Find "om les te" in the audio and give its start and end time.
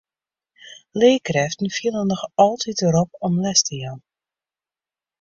3.27-3.75